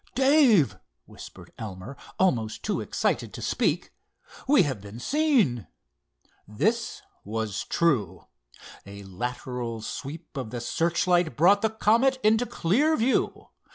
[0.15, 3.93] "Dave," whispered Elmer, almost too excited to speak,
[4.47, 5.67] "we have been seen!"
[6.47, 8.25] This was true.
[8.87, 13.49] A lateral sweep of the searchlight brought the Comet into clear view.